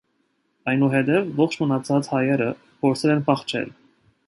[0.71, 2.49] Այնուհետև ողջ մնացած հայերը
[2.83, 3.73] փորձել են փախչել։